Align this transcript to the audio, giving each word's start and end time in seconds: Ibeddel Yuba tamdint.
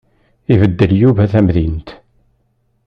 Ibeddel 0.53 0.91
Yuba 1.01 1.25
tamdint. 1.31 1.87